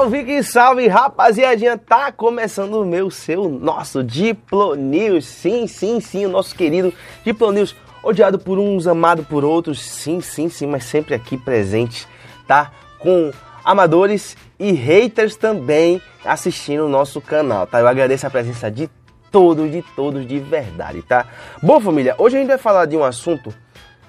[0.00, 1.76] Salve que salve, rapaziadinha!
[1.76, 5.26] Tá começando o meu, seu, nosso Diplo News.
[5.26, 6.90] Sim, sim, sim, o nosso querido
[7.22, 7.76] Diplo News.
[8.02, 9.82] Odiado por uns, amado por outros.
[9.82, 12.08] Sim, sim, sim, mas sempre aqui presente,
[12.48, 12.72] tá?
[12.98, 13.30] Com
[13.62, 17.78] amadores e haters também assistindo o nosso canal, tá?
[17.80, 18.88] Eu agradeço a presença de
[19.30, 21.26] todos, de todos de verdade, tá?
[21.62, 23.52] Bom, família, hoje a gente vai falar de um assunto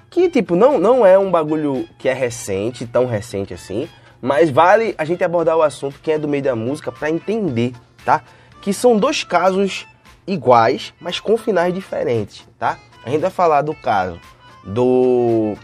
[0.08, 3.90] que, tipo, não, não é um bagulho que é recente, tão recente assim,
[4.22, 7.74] mas vale a gente abordar o assunto, quem é do meio da música, para entender,
[8.04, 8.22] tá?
[8.60, 9.84] Que são dois casos
[10.24, 12.78] iguais, mas com finais diferentes, tá?
[13.04, 14.20] A gente vai falar do caso
[14.64, 15.56] do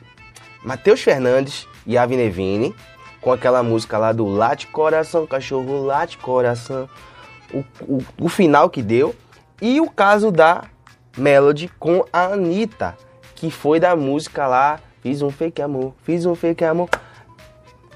[0.64, 2.74] Matheus Fernandes e Avi Nevini,
[3.20, 6.90] com aquela música lá do Late Coração, Cachorro Late Coração,
[7.54, 9.14] o, o, o final que deu,
[9.62, 10.64] e o caso da
[11.16, 12.96] Melody com a Anitta,
[13.36, 16.88] que foi da música lá Fiz um fake amor, fiz um fake amor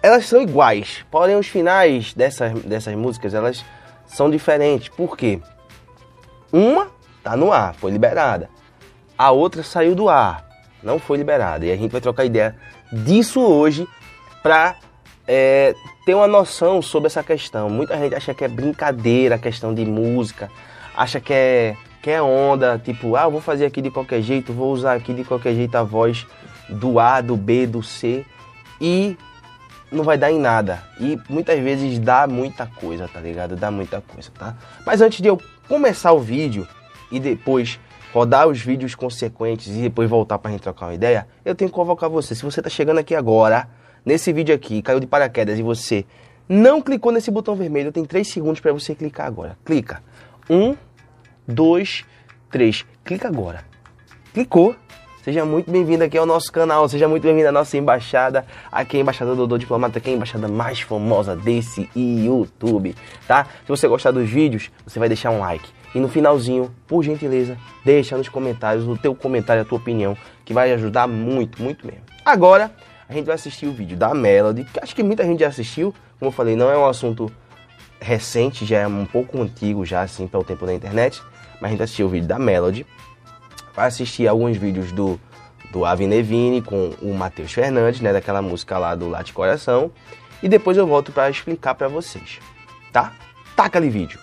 [0.03, 3.65] elas são iguais, porém os finais dessas, dessas músicas elas
[4.07, 4.89] são diferentes.
[4.89, 5.41] Por quê?
[6.53, 6.89] Uma
[7.23, 8.51] tá no ar, foi liberada.
[9.17, 10.45] A outra saiu do ar,
[10.83, 11.65] não foi liberada.
[11.65, 12.57] E a gente vai trocar ideia
[12.93, 13.87] disso hoje
[14.43, 14.75] para
[15.27, 17.71] é, ter uma noção sobre essa questão.
[17.71, 20.51] Muita gente acha que é brincadeira a questão de música,
[20.97, 24.73] acha que é, que é onda, tipo, ah, vou fazer aqui de qualquer jeito, vou
[24.73, 26.27] usar aqui de qualquer jeito a voz
[26.69, 28.27] do A, do B, do C.
[28.81, 29.17] E
[29.93, 30.83] não vai dar em nada.
[30.99, 33.55] E muitas vezes dá muita coisa, tá ligado?
[33.55, 34.57] Dá muita coisa, tá?
[34.85, 36.67] Mas antes de eu começar o vídeo
[37.11, 37.79] e depois
[38.13, 41.75] rodar os vídeos consequentes e depois voltar pra gente trocar uma ideia, eu tenho que
[41.75, 42.35] convocar você.
[42.35, 43.69] Se você tá chegando aqui agora,
[44.05, 46.05] nesse vídeo aqui, caiu de paraquedas e você
[46.49, 49.57] não clicou nesse botão vermelho, tem 3 segundos para você clicar agora.
[49.65, 50.03] Clica.
[50.51, 50.77] 1,
[51.47, 52.05] 2,
[52.51, 52.85] 3.
[53.05, 53.65] Clica agora.
[54.35, 54.75] Clicou.
[55.23, 58.99] Seja muito bem-vindo aqui ao nosso canal, seja muito bem-vindo à nossa embaixada, aqui é
[58.99, 62.93] a Embaixada Diplomata, que é a embaixada mais famosa desse YouTube,
[63.29, 63.45] tá?
[63.45, 65.71] Se você gostar dos vídeos, você vai deixar um like.
[65.95, 70.53] E no finalzinho, por gentileza, deixa nos comentários o teu comentário, a tua opinião, que
[70.53, 72.03] vai ajudar muito, muito mesmo.
[72.25, 72.73] Agora,
[73.09, 75.95] a gente vai assistir o vídeo da Melody, que acho que muita gente já assistiu,
[76.19, 77.31] como eu falei, não é um assunto
[78.01, 81.23] recente, já é um pouco antigo já, assim, pelo tempo da internet,
[81.61, 82.85] mas a gente assistiu o vídeo da Melody,
[83.75, 85.21] vai assistir alguns vídeos do,
[85.71, 89.91] do Avi Nevini com o Matheus Fernandes, né, daquela música lá do Late Coração,
[90.43, 92.39] e depois eu volto para explicar para vocês,
[92.93, 93.13] tá?
[93.57, 94.19] Taca ali vídeo.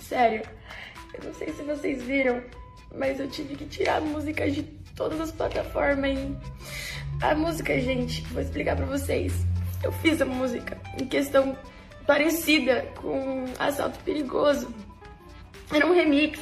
[0.00, 0.42] Sério,
[1.14, 2.40] eu não sei se vocês viram,
[2.96, 4.62] mas eu tive que tirar músicas de
[4.94, 6.10] todas as plataformas.
[6.10, 6.36] Hein?
[7.20, 9.32] A música, gente, vou explicar pra vocês.
[9.82, 11.56] Eu fiz a música em questão
[12.06, 14.72] parecida com Assalto Perigoso.
[15.72, 16.38] Era um remix.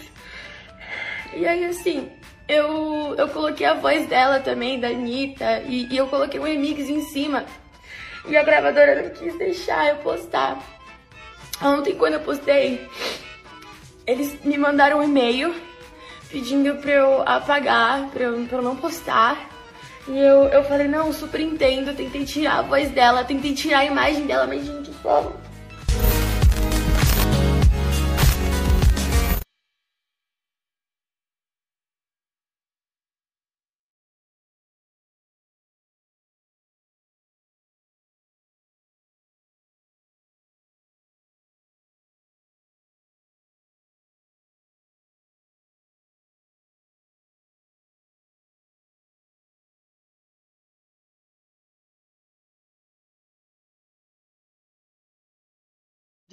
[1.35, 2.11] E aí, assim,
[2.49, 6.89] eu, eu coloquei a voz dela também, da Anitta, e, e eu coloquei um remix
[6.89, 7.45] em cima.
[8.27, 10.63] E a gravadora não quis deixar eu postar.
[11.63, 12.89] Ontem, quando eu postei,
[14.07, 15.55] eles me mandaram um e-mail
[16.31, 19.51] pedindo pra eu apagar, pra eu, pra eu não postar.
[20.07, 23.85] E eu, eu falei, não, super entendo, tentei tirar a voz dela, tentei tirar a
[23.87, 25.35] imagem dela, mas gente, como?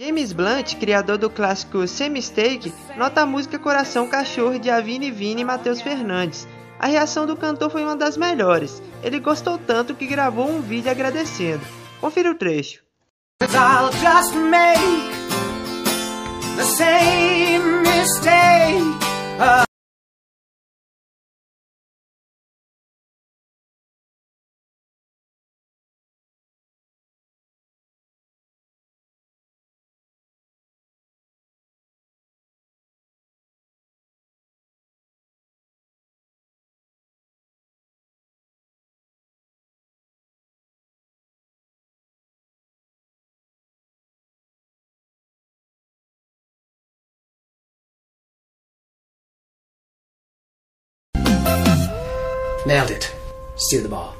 [0.04, 5.46] James Blunt, criador do clássico Semi-Steak, nota a música Coração Cachorro de Avini Vini e
[5.46, 6.48] Matheus Fernandes.
[6.80, 8.82] A reação do cantor foi uma das melhores.
[9.04, 11.62] Ele gostou tanto que gravou um vídeo agradecendo.
[12.00, 12.82] Confira o trecho.
[52.64, 53.12] Nailed it.
[53.56, 54.16] Steer the ball.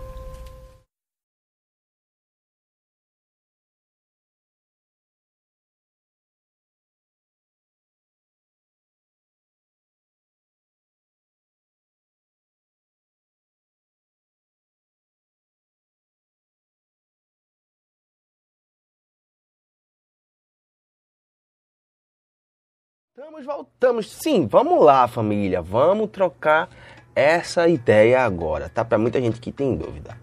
[23.16, 24.10] Voltamos, voltamos.
[24.10, 25.62] Sim, vamos lá, família.
[25.62, 26.68] Vamos trocar
[27.16, 28.84] essa ideia agora, tá?
[28.84, 30.18] Para muita gente que tem dúvida.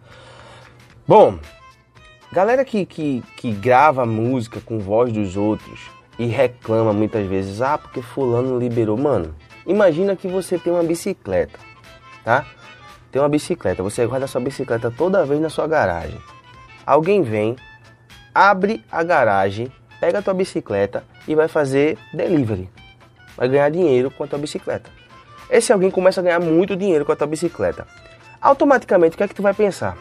[1.06, 1.38] Bom,
[2.32, 5.80] galera que, que, que grava música com voz dos outros
[6.18, 8.96] e reclama muitas vezes, ah, porque fulano liberou.
[8.96, 9.34] Mano,
[9.66, 11.58] imagina que você tem uma bicicleta,
[12.24, 12.44] tá?
[13.10, 16.20] Tem uma bicicleta, você guarda sua bicicleta toda vez na sua garagem.
[16.84, 17.56] Alguém vem,
[18.34, 22.68] abre a garagem, pega a tua bicicleta e vai fazer delivery.
[23.36, 24.97] Vai ganhar dinheiro com a tua bicicleta.
[25.50, 27.86] Esse alguém começa a ganhar muito dinheiro com a tua bicicleta.
[28.40, 29.96] Automaticamente, o que é que tu vai pensar?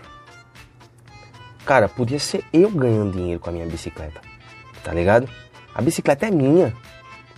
[1.66, 4.22] Cara, podia ser eu ganhando dinheiro com a minha bicicleta.
[4.84, 5.28] Tá ligado?
[5.74, 6.74] A bicicleta é minha.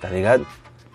[0.01, 0.45] Tá ligado?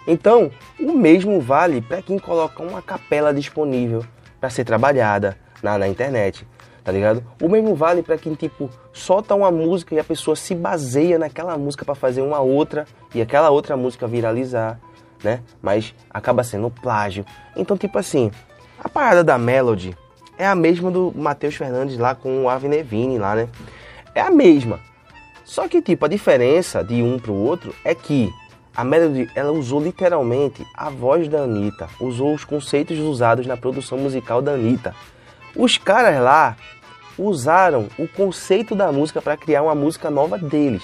[0.06, 4.04] Então, o mesmo vale para quem coloca uma capela disponível
[4.38, 6.46] para ser trabalhada na, na internet,
[6.82, 7.24] tá ligado?
[7.40, 11.56] O mesmo vale para quem tipo solta uma música e a pessoa se baseia naquela
[11.56, 12.84] música para fazer uma outra
[13.14, 14.78] e aquela outra música viralizar,
[15.24, 15.40] né?
[15.60, 17.24] Mas acaba sendo plágio.
[17.56, 18.30] Então, tipo assim,
[18.78, 19.96] a parada da Melody
[20.38, 23.48] é a mesma do Matheus Fernandes lá com o Avnevini lá, né?
[24.14, 24.78] É a mesma.
[25.44, 28.32] Só que tipo a diferença de um pro outro é que
[28.76, 33.98] a Melody, ela usou literalmente a voz da Anitta, usou os conceitos usados na produção
[33.98, 34.94] musical da Anitta.
[35.54, 36.56] Os caras lá
[37.16, 40.82] usaram o conceito da música para criar uma música nova deles.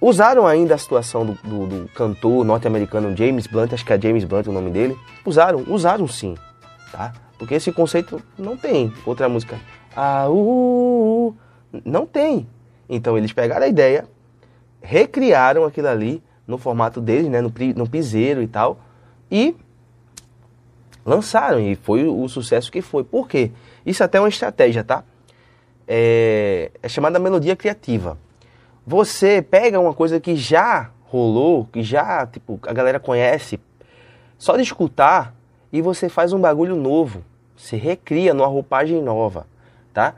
[0.00, 4.24] Usaram ainda a situação do, do, do cantor norte-americano James Blunt, acho que é James
[4.24, 4.96] Blunt o nome dele.
[5.24, 6.34] Usaram, usaram sim,
[6.92, 7.12] tá?
[7.38, 9.58] Porque esse conceito não tem outra música.
[9.94, 11.36] Ah, uh, uh,
[11.84, 12.46] não tem.
[12.88, 14.06] Então eles pegaram a ideia,
[14.80, 18.78] recriaram aquilo ali no formato deles, né, no, no piseiro e tal,
[19.30, 19.56] e
[21.04, 23.02] lançaram, e foi o, sucesso que foi.
[23.02, 23.50] Por quê?
[23.84, 25.04] Isso até é uma estratégia, tá?
[25.88, 28.18] É, é chamada melodia criativa.
[28.86, 33.58] Você pega uma coisa que já rolou, que já, tipo, a galera conhece,
[34.38, 35.34] só de escutar,
[35.72, 37.24] e você faz um bagulho novo.
[37.56, 39.46] Se recria numa roupagem nova,
[39.92, 40.14] tá?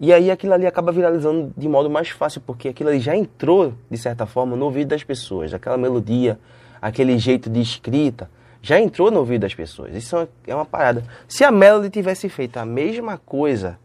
[0.00, 3.74] E aí aquilo ali acaba viralizando de modo mais fácil, porque aquilo ali já entrou,
[3.90, 5.52] de certa forma, no ouvido das pessoas.
[5.52, 6.38] Aquela melodia,
[6.80, 8.30] aquele jeito de escrita,
[8.62, 9.94] já entrou no ouvido das pessoas.
[9.94, 11.04] Isso é uma, é uma parada.
[11.26, 13.78] Se a Melody tivesse feito a mesma coisa,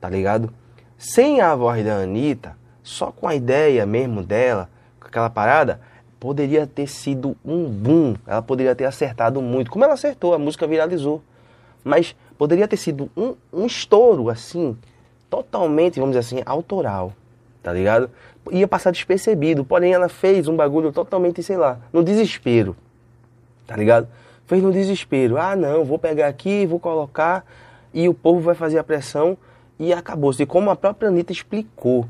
[0.00, 0.52] tá ligado?
[0.96, 4.68] Sem a voz da Anitta, só com a ideia mesmo dela,
[5.00, 5.80] com aquela parada,
[6.20, 8.14] poderia ter sido um boom.
[8.26, 9.70] Ela poderia ter acertado muito.
[9.70, 11.22] Como ela acertou, a música viralizou.
[11.82, 14.76] Mas poderia ter sido um, um estouro, assim,
[15.28, 17.12] totalmente, vamos dizer assim, autoral,
[17.62, 18.10] tá ligado?
[18.50, 22.76] Ia passar despercebido, porém ela fez um bagulho totalmente, sei lá, no desespero,
[23.66, 24.06] tá ligado?
[24.46, 25.38] Fez no desespero.
[25.38, 27.44] Ah, não, vou pegar aqui, vou colocar
[27.92, 29.38] e o povo vai fazer a pressão
[29.78, 30.44] e acabou-se.
[30.44, 32.06] Como a própria Anitta explicou,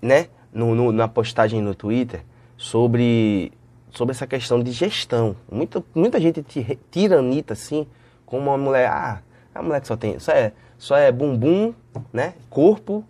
[0.00, 2.22] né, no, no, na postagem no Twitter
[2.56, 3.52] sobre,
[3.90, 5.36] sobre essa questão de gestão.
[5.50, 6.44] Muita, muita gente
[6.90, 7.86] tira a Anitta assim,
[8.26, 9.22] como uma mulher, ah,
[9.54, 11.74] a mulher que só tem, só é só é bumbum,
[12.10, 12.32] né?
[12.48, 13.04] Corpo,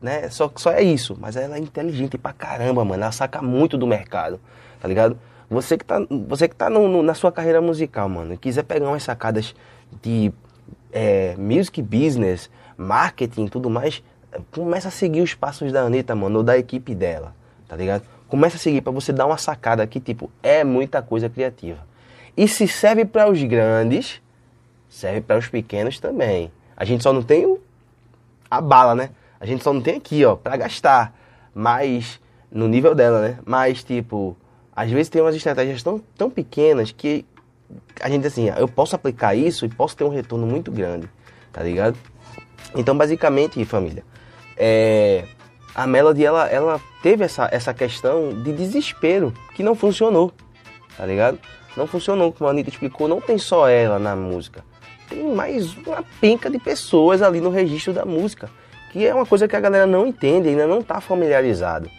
[0.00, 0.28] né?
[0.28, 1.16] Só, só é isso.
[1.18, 3.02] Mas ela é inteligente pra caramba, mano.
[3.02, 4.38] Ela saca muito do mercado,
[4.78, 5.18] tá ligado?
[5.48, 5.98] Você que tá,
[6.28, 9.54] você que tá no, no, na sua carreira musical, mano, quiser pegar umas sacadas
[10.02, 10.30] de
[10.92, 14.02] é, music business, marketing tudo mais,
[14.50, 17.34] começa a seguir os passos da Anitta, mano, ou da equipe dela,
[17.66, 18.02] tá ligado?
[18.28, 21.78] Começa a seguir para você dar uma sacada que, tipo, é muita coisa criativa.
[22.36, 24.20] E se serve para os grandes,
[24.88, 26.52] serve para os pequenos também.
[26.76, 27.60] A gente só não tem o,
[28.50, 29.10] a bala, né?
[29.40, 31.14] A gente só não tem aqui, ó, para gastar.
[31.54, 32.20] Mas,
[32.50, 33.38] no nível dela, né?
[33.44, 34.36] Mas, tipo,
[34.74, 37.24] às vezes tem umas estratégias tão, tão pequenas que
[38.00, 41.08] a gente, assim, eu posso aplicar isso e posso ter um retorno muito grande,
[41.52, 41.98] tá ligado?
[42.74, 44.04] Então, basicamente, família,
[44.58, 45.24] é,
[45.74, 50.32] a Melody, ela, ela teve essa, essa questão de desespero, que não funcionou,
[50.96, 51.38] tá ligado?
[51.76, 54.64] Não funcionou, como a Anitta explicou, não tem só ela na música
[55.08, 58.50] tem mais uma penca de pessoas ali no registro da música,
[58.92, 61.90] que é uma coisa que a galera não entende, ainda não está familiarizado.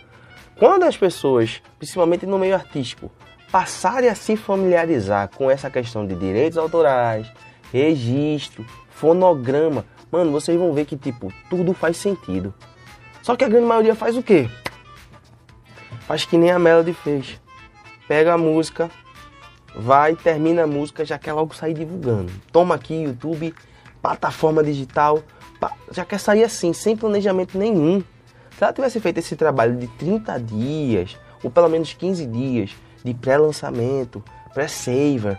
[0.57, 3.11] Quando as pessoas, principalmente no meio artístico,
[3.51, 7.27] passarem a se familiarizar com essa questão de direitos autorais,
[7.71, 12.53] registro, fonograma, mano, vocês vão ver que tipo tudo faz sentido.
[13.21, 14.49] Só que a grande maioria faz o quê?
[16.01, 17.39] Faz que nem a Melody fez.
[18.07, 18.89] Pega a música,
[19.75, 22.31] vai, termina a música, já quer logo sair divulgando.
[22.51, 23.53] Toma aqui, YouTube,
[24.01, 25.21] plataforma digital,
[25.91, 28.03] já quer sair assim, sem planejamento nenhum.
[28.57, 33.13] Se ela tivesse feito esse trabalho de 30 dias, ou pelo menos 15 dias, de
[33.13, 34.23] pré-lançamento,
[34.53, 35.37] pré-saver,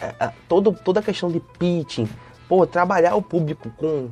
[0.00, 2.08] é, é, toda a questão de pitching,
[2.52, 4.10] pô, trabalhar o público com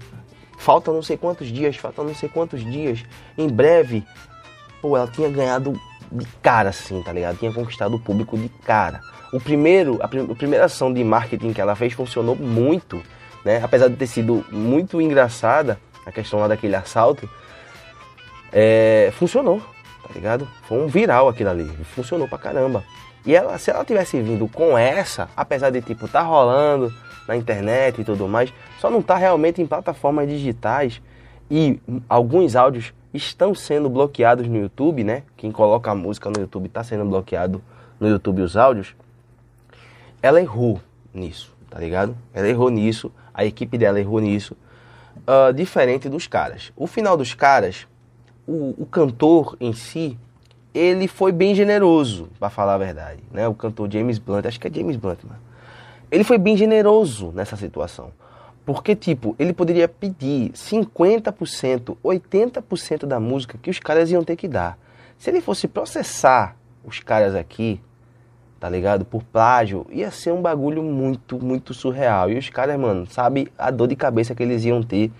[0.57, 3.05] falta não sei quantos dias, falta não sei quantos dias,
[3.37, 4.03] em breve,
[4.81, 5.79] pô, ela tinha ganhado
[6.11, 7.37] de cara assim, tá ligado?
[7.37, 9.03] Tinha conquistado o público de cara.
[9.31, 13.03] O primeiro, a, prim a primeira ação de marketing que ela fez funcionou muito,
[13.45, 13.61] né?
[13.63, 17.29] Apesar de ter sido muito engraçada, a questão lá daquele assalto,
[18.51, 19.61] é, funcionou,
[20.03, 20.49] tá ligado?
[20.63, 22.83] Foi um viral aquilo ali, funcionou pra caramba.
[23.27, 26.91] E ela, se ela tivesse vindo com essa, apesar de tipo tá rolando
[27.31, 31.01] na internet e tudo mais, só não tá realmente em plataformas digitais
[31.49, 35.23] e alguns áudios estão sendo bloqueados no YouTube, né?
[35.37, 37.63] Quem coloca a música no YouTube está sendo bloqueado
[38.01, 38.97] no YouTube os áudios.
[40.21, 40.81] Ela errou
[41.15, 42.17] nisso, tá ligado?
[42.35, 44.57] Ela errou nisso, a equipe dela errou nisso,
[45.19, 46.73] uh, diferente dos caras.
[46.77, 47.87] O final dos caras,
[48.45, 50.19] o, o cantor em si,
[50.75, 53.47] ele foi bem generoso, para falar a verdade, né?
[53.47, 55.50] O cantor James Blunt, acho que é James Blunt, mano.
[56.11, 58.13] Ele foi bem generoso nessa situação.
[58.65, 64.47] Porque, tipo, ele poderia pedir 50%, 80% da música que os caras iam ter que
[64.47, 64.79] dar.
[65.19, 67.81] Se ele fosse processar os caras aqui,
[68.59, 69.05] tá ligado?
[69.05, 72.31] Por plágio, ia ser um bagulho muito, muito surreal.
[72.31, 75.11] E os caras, mano, sabe a dor de cabeça que eles iam ter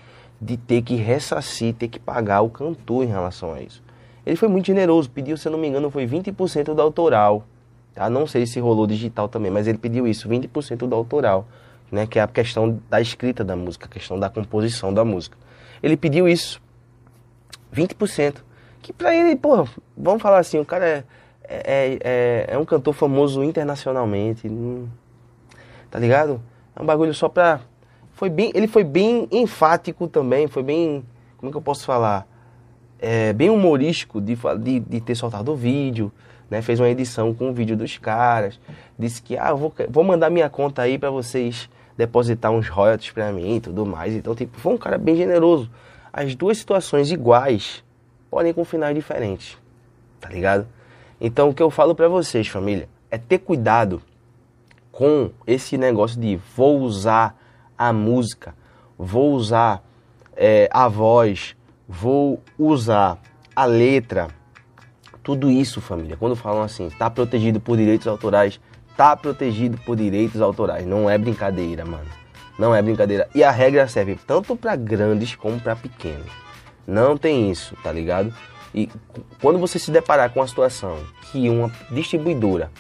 [0.41, 3.83] de ter que ressarcir, ter que pagar o cantor em relação a isso.
[4.25, 7.45] Ele foi muito generoso, pediu, se eu não me engano, foi 20% do autoral.
[7.95, 8.09] Tá?
[8.09, 11.47] Não sei se rolou digital também, mas ele pediu isso, 20% do autoral
[11.91, 15.37] né, que é a questão da escrita da música, a questão da composição da música.
[15.83, 16.61] Ele pediu isso,
[17.75, 18.37] 20%,
[18.81, 19.67] que pra ele, pô,
[19.97, 21.05] vamos falar assim, o cara é,
[21.45, 24.49] é, é, é um cantor famoso internacionalmente,
[25.91, 26.41] tá ligado?
[26.77, 27.61] É um bagulho só pra...
[28.13, 31.05] Foi bem, ele foi bem enfático também, foi bem,
[31.39, 32.27] como é que eu posso falar?
[32.99, 36.13] É, bem humorístico de, de, de ter soltado o vídeo,
[36.51, 36.61] né?
[36.61, 38.59] Fez uma edição com o vídeo dos caras,
[38.99, 43.31] disse que, ah, vou, vou mandar minha conta aí para vocês depositar uns royalties para
[43.33, 44.15] mim e tudo mais.
[44.15, 45.71] Então, tipo, foi um cara bem generoso.
[46.13, 47.85] As duas situações iguais,
[48.31, 49.57] podem com finais diferentes.
[50.21, 50.67] Tá ligado?
[51.21, 54.03] Então, o que eu falo para vocês, família, é ter cuidado
[54.91, 57.37] com esse negócio de vou usar
[57.77, 58.55] a música,
[58.99, 59.83] vou usar
[60.37, 61.57] é, a voz,
[61.89, 63.19] vou usar
[63.55, 64.29] a letra.
[65.23, 68.61] Tudo isso, família, quando falam assim, tá protegido por direitos autorais,
[68.97, 70.87] tá protegido por direitos autorais.
[70.87, 72.07] Não é brincadeira, mano.
[72.59, 73.29] Não é brincadeira.
[73.35, 76.31] E a regra serve tanto para grandes como para pequenos.
[76.87, 78.35] Não tem isso, tá ligado?
[78.75, 78.89] E
[79.41, 80.99] quando você se deparar com a situação
[81.31, 82.71] que uma distribuidora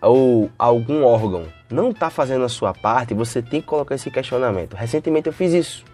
[0.00, 4.74] ou algum órgão não está fazendo a sua parte, você tem que colocar esse questionamento.
[4.74, 5.84] Recentemente eu fiz isso,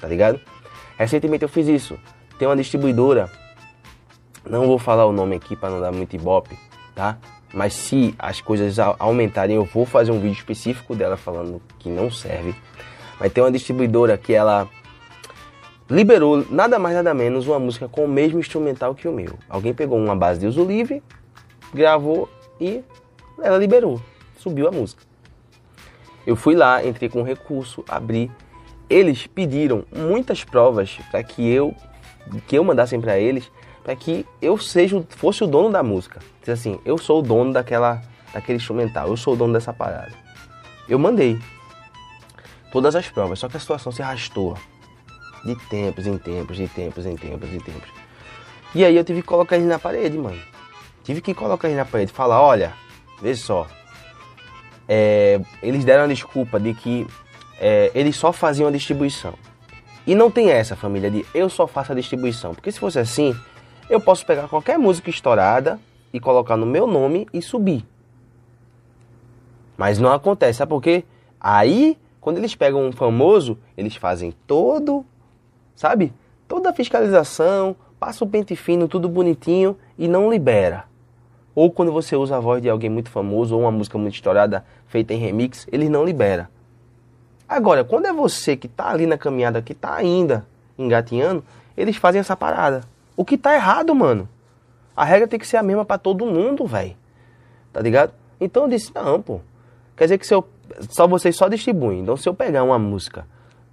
[0.00, 0.40] tá ligado?
[0.96, 1.98] Recentemente eu fiz isso.
[2.38, 3.30] Tem uma distribuidora,
[4.48, 6.58] não vou falar o nome aqui para não dar muito ibope,
[6.94, 7.18] tá?
[7.52, 12.10] Mas se as coisas aumentarem, eu vou fazer um vídeo específico dela falando que não
[12.10, 12.54] serve.
[13.18, 14.68] Vai ter uma distribuidora que ela
[15.88, 19.38] liberou nada mais nada menos uma música com o mesmo instrumental que o meu.
[19.48, 21.02] Alguém pegou uma base de uso livre,
[21.72, 22.28] gravou
[22.60, 22.82] e
[23.40, 24.00] ela liberou,
[24.38, 25.02] subiu a música.
[26.26, 28.30] Eu fui lá, entrei com recurso, abri.
[28.88, 31.74] Eles pediram muitas provas para que eu
[32.46, 33.50] que eu mandassem para eles
[33.84, 36.20] para que eu seja fosse o dono da música.
[36.40, 40.12] Diz assim, eu sou o dono daquela daquele instrumental, eu sou o dono dessa parada.
[40.88, 41.38] Eu mandei
[42.72, 44.58] todas as provas, só que a situação se arrastou
[45.44, 47.88] de tempos em tempos, de tempos em tempos, em tempos.
[48.74, 50.40] E aí eu tive que colocar ele na parede, mano.
[51.04, 52.72] Tive que colocar ele na parede falar, olha,
[53.20, 53.66] veja só.
[54.88, 57.06] É, eles deram a desculpa de que
[57.60, 59.34] é, eles só faziam a distribuição.
[60.06, 62.54] E não tem essa, família, de eu só faço a distribuição.
[62.54, 63.34] Porque se fosse assim,
[63.88, 65.78] eu posso pegar qualquer música estourada
[66.12, 67.84] e colocar no meu nome e subir.
[69.76, 71.04] Mas não acontece, sabe por quê?
[71.40, 75.04] Aí, quando eles pegam um famoso, eles fazem todo,
[75.74, 76.12] sabe?
[76.46, 80.84] Toda a fiscalização, passa o pente fino, tudo bonitinho e não libera.
[81.54, 84.64] Ou quando você usa a voz de alguém muito famoso ou uma música muito estourada
[84.86, 86.48] feita em remix, eles não libera.
[87.48, 90.46] Agora, quando é você que está ali na caminhada, que está ainda
[90.78, 91.44] engatinhando,
[91.76, 92.82] eles fazem essa parada.
[93.16, 94.28] O que tá errado, mano?
[94.96, 96.96] A regra tem que ser a mesma para todo mundo, velho.
[97.72, 98.12] Tá ligado?
[98.40, 99.40] Então eu disse, não, pô.
[99.96, 100.46] Quer dizer que se eu,
[100.90, 102.00] só vocês só distribuem.
[102.00, 103.26] Então se eu pegar uma música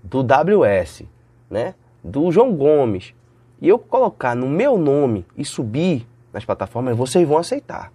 [0.04, 1.04] do WS,
[1.50, 1.76] né?
[2.04, 3.14] Do João Gomes,
[3.60, 7.92] e eu colocar no meu nome e subir nas plataformas, vocês vão aceitar.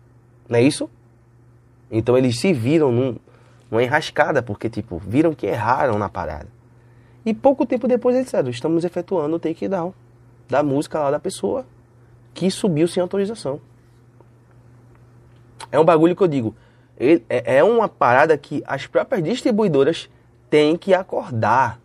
[0.48, 0.88] Não é isso?
[1.90, 3.16] Então eles se viram num,
[3.70, 6.48] numa enrascada, porque, tipo, viram que erraram na parada.
[7.24, 9.92] E pouco tempo depois eles disseram, estamos efetuando o takedown
[10.48, 11.66] da música lá da pessoa
[12.34, 13.60] que subiu sem autorização.
[15.72, 16.54] É um bagulho que eu digo,
[16.98, 20.08] é, é uma parada que as próprias distribuidoras
[20.48, 21.80] têm que acordar.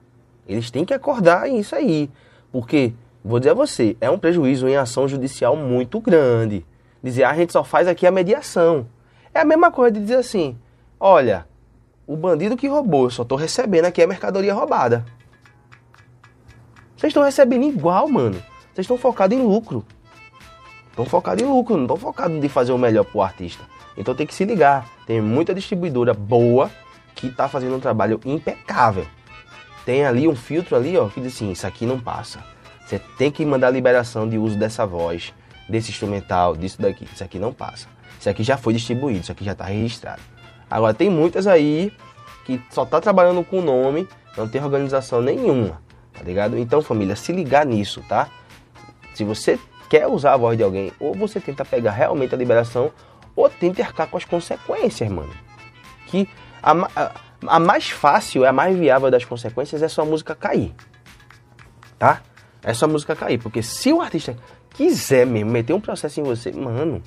[0.48, 2.10] Eles têm que acordar isso aí.
[2.52, 6.66] Porque, vou dizer a você, é um prejuízo em ação judicial muito grande.
[7.02, 8.86] Dizer, ah, a gente só faz aqui a mediação.
[9.34, 10.58] É a mesma coisa de dizer assim:
[11.00, 11.48] olha,
[12.06, 15.06] o bandido que roubou, eu só tô recebendo aqui a mercadoria roubada.
[16.96, 18.42] Vocês estão recebendo igual, mano.
[18.82, 19.86] Vocês estão focados em lucro.
[20.90, 23.64] Estão focados em lucro, não estão focados em fazer o melhor pro artista.
[23.96, 24.90] Então tem que se ligar.
[25.06, 26.72] Tem muita distribuidora boa
[27.14, 29.06] que tá fazendo um trabalho impecável.
[29.86, 32.44] Tem ali um filtro ali, ó, que diz assim, isso aqui não passa.
[32.84, 35.32] Você tem que mandar liberação de uso dessa voz,
[35.70, 37.08] desse instrumental, disso daqui.
[37.14, 37.88] Isso aqui não passa.
[38.20, 40.22] Isso aqui já foi distribuído, isso aqui já está registrado.
[40.68, 41.94] Agora tem muitas aí
[42.46, 45.80] que só tá trabalhando com o nome, não tem organização nenhuma
[46.22, 46.58] tá ligado?
[46.58, 48.30] Então, família, se ligar nisso, tá?
[49.22, 52.92] Se você quer usar a voz de alguém, ou você tenta pegar realmente a liberação,
[53.36, 55.30] ou tenta arcar com as consequências, mano.
[56.08, 56.28] Que
[56.64, 57.12] a, a,
[57.46, 60.74] a mais fácil, a mais viável das consequências é sua música cair,
[62.00, 62.24] tá?
[62.64, 64.36] É sua música cair, porque se o artista
[64.72, 67.00] quiser mesmo meter um processo em você, mano,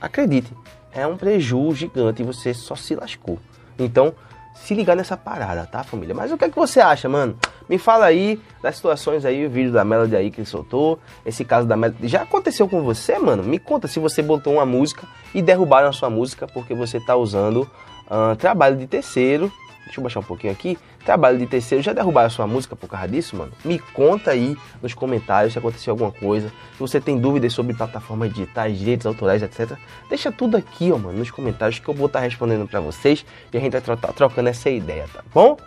[0.00, 0.54] acredite,
[0.90, 3.38] é um prejuízo gigante e você só se lascou.
[3.78, 4.14] Então,
[4.62, 6.14] se ligar nessa parada, tá, família?
[6.14, 7.36] Mas o que é que você acha, mano?
[7.68, 11.44] Me fala aí das situações aí, o vídeo da Melody aí que ele soltou, esse
[11.44, 12.06] caso da Melody.
[12.06, 13.42] Já aconteceu com você, mano?
[13.42, 17.16] Me conta se você botou uma música e derrubaram a sua música porque você tá
[17.16, 17.68] usando
[18.06, 19.52] uh, trabalho de terceiro
[19.92, 20.78] Deixa eu baixar um pouquinho aqui.
[21.04, 23.52] Trabalho de terceiro, já derrubaram a sua música por causa disso, mano?
[23.62, 26.48] Me conta aí nos comentários se aconteceu alguma coisa.
[26.48, 29.76] Se você tem dúvidas sobre plataformas digitais, direitos autorais, etc.
[30.08, 33.22] Deixa tudo aqui, ó, mano, nos comentários que eu vou estar tá respondendo para vocês
[33.52, 35.58] e a gente vai estar trocando essa ideia, tá bom?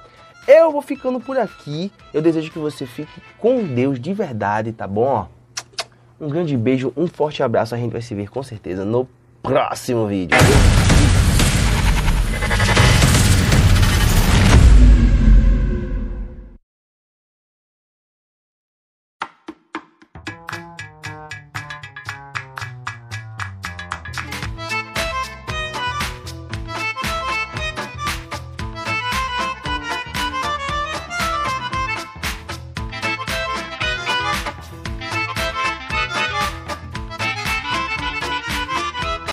[0.48, 1.92] Eu vou ficando por aqui.
[2.12, 5.28] Eu desejo que você fique com Deus de verdade, tá bom?
[6.20, 7.76] Um grande beijo, um forte abraço.
[7.76, 9.08] A gente vai se ver com certeza no
[9.44, 10.36] próximo vídeo.